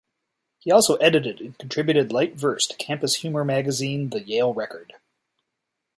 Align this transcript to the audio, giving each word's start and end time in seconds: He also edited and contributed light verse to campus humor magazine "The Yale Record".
He 0.57 0.71
also 0.71 0.95
edited 0.95 1.39
and 1.41 1.55
contributed 1.59 2.11
light 2.11 2.33
verse 2.35 2.65
to 2.65 2.75
campus 2.77 3.17
humor 3.17 3.45
magazine 3.45 4.09
"The 4.09 4.23
Yale 4.23 4.51
Record". 4.51 4.95